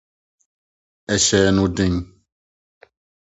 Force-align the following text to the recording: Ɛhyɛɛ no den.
Ɛhyɛɛ 1.13 1.49
no 1.55 1.65
den. 1.75 1.95